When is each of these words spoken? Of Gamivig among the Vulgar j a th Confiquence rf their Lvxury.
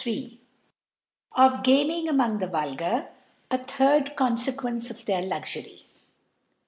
Of 1.33 1.61
Gamivig 1.61 2.09
among 2.09 2.39
the 2.39 2.47
Vulgar 2.47 3.07
j 3.07 3.07
a 3.51 3.59
th 3.59 4.15
Confiquence 4.15 4.89
rf 4.91 5.05
their 5.05 5.21
Lvxury. 5.21 5.83